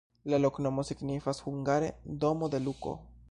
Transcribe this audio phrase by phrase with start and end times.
[0.31, 1.91] La loknomo signifas hungare:
[2.31, 2.97] domo de Luko.